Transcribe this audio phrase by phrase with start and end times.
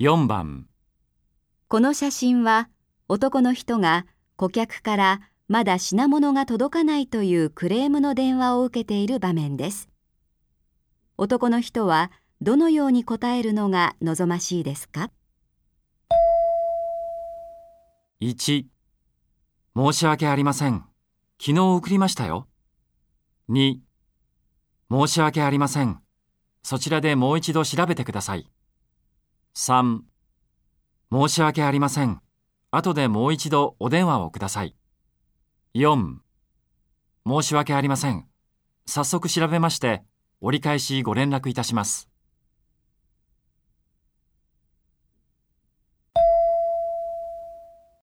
[0.00, 0.66] 4番
[1.68, 2.70] この写真は
[3.06, 9.90] 男の人が顧客からまだ品物が届かないというクレームの電話を受けている場面です。
[11.18, 12.10] 男の人は
[12.40, 15.10] どのように答えるのが望ましいですか
[18.22, 18.64] ？1
[19.76, 20.86] 申し訳ありません。
[21.38, 22.48] 昨日送りましたよ。
[23.50, 23.76] 2
[24.90, 26.00] 申し訳ありません。
[26.62, 28.50] そちらでもう一度調べてください。
[29.62, 30.00] 3
[31.12, 32.22] 申し訳ありません。
[32.70, 34.74] 後でもう一度お電話をください。
[35.74, 36.16] 4
[37.28, 38.26] 申し訳ありません。
[38.86, 40.02] 早速調べまして、
[40.40, 42.09] 折り返しご連絡いたします。